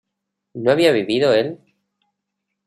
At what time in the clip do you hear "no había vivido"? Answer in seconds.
0.55-1.31